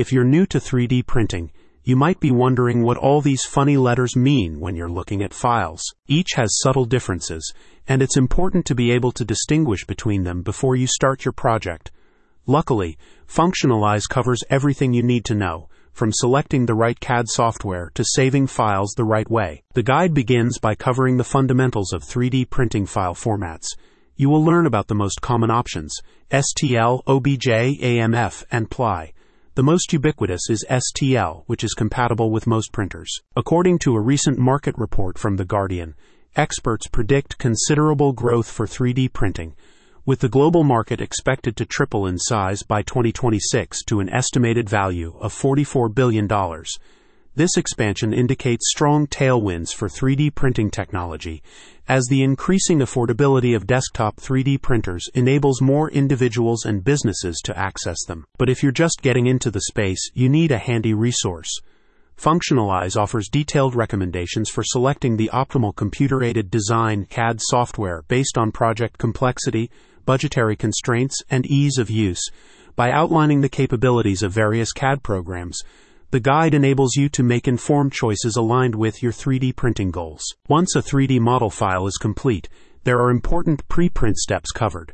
If 0.00 0.14
you're 0.14 0.24
new 0.24 0.46
to 0.46 0.58
3D 0.58 1.04
printing, 1.04 1.52
you 1.84 1.94
might 1.94 2.20
be 2.20 2.30
wondering 2.30 2.82
what 2.82 2.96
all 2.96 3.20
these 3.20 3.44
funny 3.44 3.76
letters 3.76 4.16
mean 4.16 4.58
when 4.58 4.74
you're 4.74 4.88
looking 4.88 5.22
at 5.22 5.34
files. 5.34 5.82
Each 6.08 6.28
has 6.36 6.58
subtle 6.62 6.86
differences, 6.86 7.52
and 7.86 8.00
it's 8.00 8.16
important 8.16 8.64
to 8.64 8.74
be 8.74 8.92
able 8.92 9.12
to 9.12 9.26
distinguish 9.26 9.84
between 9.84 10.24
them 10.24 10.40
before 10.40 10.74
you 10.74 10.86
start 10.86 11.26
your 11.26 11.32
project. 11.32 11.90
Luckily, 12.46 12.96
Functionalize 13.28 14.08
covers 14.08 14.42
everything 14.48 14.94
you 14.94 15.02
need 15.02 15.26
to 15.26 15.34
know, 15.34 15.68
from 15.92 16.12
selecting 16.14 16.64
the 16.64 16.74
right 16.74 16.98
CAD 16.98 17.28
software 17.28 17.90
to 17.92 18.02
saving 18.02 18.46
files 18.46 18.94
the 18.96 19.04
right 19.04 19.30
way. 19.30 19.62
The 19.74 19.82
guide 19.82 20.14
begins 20.14 20.58
by 20.58 20.76
covering 20.76 21.18
the 21.18 21.24
fundamentals 21.24 21.92
of 21.92 22.04
3D 22.04 22.48
printing 22.48 22.86
file 22.86 23.14
formats. 23.14 23.66
You 24.16 24.30
will 24.30 24.42
learn 24.42 24.64
about 24.64 24.88
the 24.88 24.94
most 24.94 25.20
common 25.20 25.50
options 25.50 25.94
STL, 26.30 27.02
OBJ, 27.06 27.48
AMF, 27.82 28.44
and 28.50 28.70
PLY. 28.70 29.12
The 29.56 29.64
most 29.64 29.92
ubiquitous 29.92 30.48
is 30.48 30.64
STL, 30.70 31.42
which 31.46 31.64
is 31.64 31.74
compatible 31.74 32.30
with 32.30 32.46
most 32.46 32.70
printers. 32.70 33.10
According 33.34 33.80
to 33.80 33.96
a 33.96 34.00
recent 34.00 34.38
market 34.38 34.78
report 34.78 35.18
from 35.18 35.36
The 35.36 35.44
Guardian, 35.44 35.96
experts 36.36 36.86
predict 36.86 37.36
considerable 37.36 38.12
growth 38.12 38.48
for 38.48 38.64
3D 38.64 39.12
printing, 39.12 39.56
with 40.06 40.20
the 40.20 40.28
global 40.28 40.62
market 40.62 41.00
expected 41.00 41.56
to 41.56 41.66
triple 41.66 42.06
in 42.06 42.16
size 42.16 42.62
by 42.62 42.82
2026 42.82 43.82
to 43.86 43.98
an 43.98 44.08
estimated 44.10 44.68
value 44.68 45.16
of 45.18 45.34
$44 45.34 45.92
billion. 45.92 46.28
This 47.40 47.56
expansion 47.56 48.12
indicates 48.12 48.68
strong 48.68 49.06
tailwinds 49.06 49.72
for 49.72 49.88
3D 49.88 50.34
printing 50.34 50.70
technology, 50.70 51.42
as 51.88 52.04
the 52.04 52.22
increasing 52.22 52.80
affordability 52.80 53.56
of 53.56 53.66
desktop 53.66 54.16
3D 54.16 54.60
printers 54.60 55.08
enables 55.14 55.62
more 55.62 55.90
individuals 55.90 56.66
and 56.66 56.84
businesses 56.84 57.40
to 57.44 57.58
access 57.58 58.04
them. 58.04 58.26
But 58.36 58.50
if 58.50 58.62
you're 58.62 58.72
just 58.72 59.00
getting 59.00 59.26
into 59.26 59.50
the 59.50 59.62
space, 59.62 60.10
you 60.12 60.28
need 60.28 60.52
a 60.52 60.58
handy 60.58 60.92
resource. 60.92 61.48
Functionalize 62.18 62.94
offers 62.94 63.30
detailed 63.30 63.74
recommendations 63.74 64.50
for 64.50 64.62
selecting 64.62 65.16
the 65.16 65.30
optimal 65.32 65.74
computer 65.74 66.22
aided 66.22 66.50
design 66.50 67.06
CAD 67.06 67.40
software 67.40 68.02
based 68.02 68.36
on 68.36 68.52
project 68.52 68.98
complexity, 68.98 69.70
budgetary 70.04 70.56
constraints, 70.56 71.22
and 71.30 71.46
ease 71.46 71.78
of 71.78 71.88
use. 71.88 72.28
By 72.76 72.90
outlining 72.90 73.40
the 73.40 73.48
capabilities 73.48 74.22
of 74.22 74.30
various 74.30 74.72
CAD 74.72 75.02
programs, 75.02 75.62
the 76.10 76.18
guide 76.18 76.54
enables 76.54 76.96
you 76.96 77.08
to 77.08 77.22
make 77.22 77.46
informed 77.46 77.92
choices 77.92 78.34
aligned 78.34 78.74
with 78.74 79.00
your 79.00 79.12
3D 79.12 79.54
printing 79.54 79.92
goals. 79.92 80.22
Once 80.48 80.74
a 80.74 80.82
3D 80.82 81.20
model 81.20 81.50
file 81.50 81.86
is 81.86 81.96
complete, 81.98 82.48
there 82.82 82.98
are 82.98 83.10
important 83.10 83.66
preprint 83.68 84.16
steps 84.16 84.50
covered. 84.50 84.92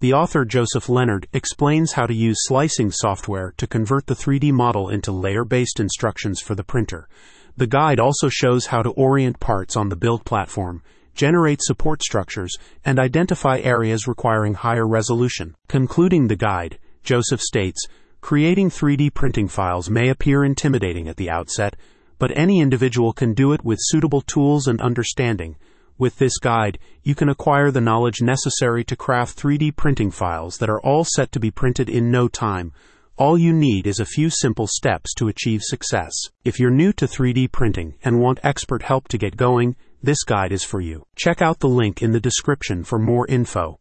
The 0.00 0.12
author 0.12 0.44
Joseph 0.44 0.90
Leonard 0.90 1.26
explains 1.32 1.92
how 1.92 2.06
to 2.06 2.14
use 2.14 2.36
slicing 2.40 2.90
software 2.90 3.54
to 3.56 3.66
convert 3.66 4.06
the 4.06 4.14
3D 4.14 4.52
model 4.52 4.90
into 4.90 5.10
layer 5.10 5.46
based 5.46 5.80
instructions 5.80 6.38
for 6.38 6.54
the 6.54 6.64
printer. 6.64 7.08
The 7.56 7.66
guide 7.66 7.98
also 7.98 8.28
shows 8.28 8.66
how 8.66 8.82
to 8.82 8.90
orient 8.90 9.40
parts 9.40 9.74
on 9.74 9.88
the 9.88 9.96
build 9.96 10.26
platform, 10.26 10.82
generate 11.14 11.62
support 11.62 12.02
structures, 12.02 12.54
and 12.84 12.98
identify 12.98 13.58
areas 13.60 14.06
requiring 14.06 14.52
higher 14.52 14.86
resolution. 14.86 15.56
Concluding 15.66 16.28
the 16.28 16.36
guide, 16.36 16.78
Joseph 17.02 17.40
states 17.40 17.86
Creating 18.20 18.68
3D 18.68 19.14
printing 19.14 19.48
files 19.48 19.88
may 19.88 20.08
appear 20.08 20.44
intimidating 20.44 21.08
at 21.08 21.16
the 21.16 21.30
outset, 21.30 21.76
but 22.18 22.36
any 22.36 22.60
individual 22.60 23.12
can 23.12 23.32
do 23.32 23.52
it 23.52 23.64
with 23.64 23.78
suitable 23.80 24.20
tools 24.20 24.66
and 24.66 24.80
understanding. 24.80 25.56
With 25.98 26.18
this 26.18 26.38
guide, 26.38 26.78
you 27.02 27.14
can 27.14 27.28
acquire 27.28 27.70
the 27.70 27.80
knowledge 27.80 28.22
necessary 28.22 28.84
to 28.84 28.96
craft 28.96 29.36
3D 29.38 29.74
printing 29.76 30.10
files 30.10 30.58
that 30.58 30.70
are 30.70 30.80
all 30.80 31.04
set 31.04 31.32
to 31.32 31.40
be 31.40 31.50
printed 31.50 31.88
in 31.88 32.10
no 32.10 32.28
time. 32.28 32.72
All 33.16 33.36
you 33.36 33.52
need 33.52 33.86
is 33.86 33.98
a 33.98 34.04
few 34.04 34.30
simple 34.30 34.68
steps 34.68 35.12
to 35.14 35.26
achieve 35.26 35.60
success. 35.64 36.12
If 36.44 36.60
you're 36.60 36.70
new 36.70 36.92
to 36.92 37.06
3D 37.06 37.50
printing 37.50 37.94
and 38.04 38.20
want 38.20 38.38
expert 38.44 38.84
help 38.84 39.08
to 39.08 39.18
get 39.18 39.36
going, 39.36 39.74
this 40.00 40.22
guide 40.22 40.52
is 40.52 40.62
for 40.62 40.80
you. 40.80 41.04
Check 41.16 41.42
out 41.42 41.58
the 41.58 41.68
link 41.68 42.00
in 42.00 42.12
the 42.12 42.20
description 42.20 42.84
for 42.84 43.00
more 43.00 43.26
info. 43.26 43.76